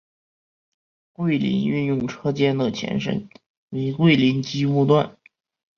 [1.13, 3.29] 桂林运用车间的前身
[3.69, 5.15] 为桂林机务段。